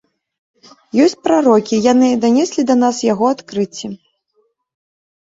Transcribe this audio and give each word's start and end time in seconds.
Ёсць 1.03 1.15
прарокі, 1.25 1.75
яны 1.91 2.07
данеслі 2.23 2.65
да 2.69 2.77
нас 2.85 3.01
яго 3.11 3.25
адкрыцці. 3.33 3.91